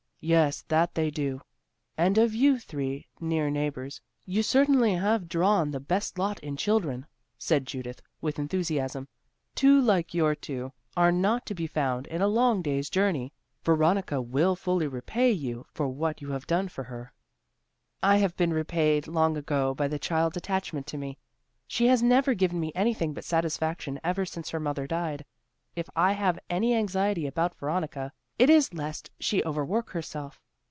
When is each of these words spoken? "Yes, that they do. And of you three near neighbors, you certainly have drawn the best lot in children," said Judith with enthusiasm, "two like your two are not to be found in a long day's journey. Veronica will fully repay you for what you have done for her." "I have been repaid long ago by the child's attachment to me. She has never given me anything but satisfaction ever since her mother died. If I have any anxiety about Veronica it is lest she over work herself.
"Yes, 0.23 0.61
that 0.67 0.93
they 0.93 1.09
do. 1.09 1.41
And 1.97 2.19
of 2.19 2.31
you 2.35 2.59
three 2.59 3.07
near 3.19 3.49
neighbors, 3.49 4.01
you 4.23 4.43
certainly 4.43 4.93
have 4.93 5.27
drawn 5.27 5.71
the 5.71 5.79
best 5.79 6.19
lot 6.19 6.39
in 6.41 6.55
children," 6.57 7.07
said 7.39 7.65
Judith 7.65 8.03
with 8.21 8.37
enthusiasm, 8.37 9.07
"two 9.55 9.81
like 9.81 10.13
your 10.13 10.35
two 10.35 10.73
are 10.95 11.11
not 11.11 11.47
to 11.47 11.55
be 11.55 11.65
found 11.65 12.05
in 12.05 12.21
a 12.21 12.27
long 12.27 12.61
day's 12.61 12.87
journey. 12.87 13.33
Veronica 13.63 14.21
will 14.21 14.55
fully 14.55 14.85
repay 14.85 15.31
you 15.31 15.65
for 15.73 15.87
what 15.87 16.21
you 16.21 16.29
have 16.29 16.45
done 16.45 16.67
for 16.67 16.83
her." 16.83 17.13
"I 18.03 18.17
have 18.17 18.37
been 18.37 18.53
repaid 18.53 19.07
long 19.07 19.35
ago 19.35 19.73
by 19.73 19.87
the 19.87 19.97
child's 19.97 20.37
attachment 20.37 20.85
to 20.85 20.99
me. 20.99 21.17
She 21.65 21.87
has 21.87 22.03
never 22.03 22.35
given 22.35 22.59
me 22.59 22.71
anything 22.75 23.15
but 23.15 23.25
satisfaction 23.25 23.99
ever 24.03 24.27
since 24.27 24.51
her 24.51 24.59
mother 24.59 24.85
died. 24.85 25.25
If 25.75 25.89
I 25.95 26.11
have 26.11 26.37
any 26.47 26.75
anxiety 26.75 27.25
about 27.25 27.55
Veronica 27.57 28.13
it 28.39 28.49
is 28.49 28.73
lest 28.73 29.11
she 29.19 29.43
over 29.43 29.63
work 29.63 29.91
herself. 29.91 30.39